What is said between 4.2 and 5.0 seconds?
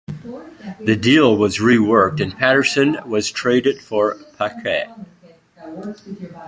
Paquette.